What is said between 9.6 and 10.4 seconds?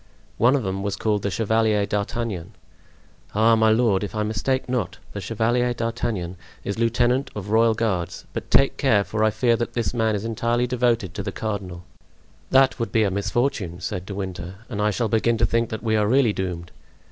this man is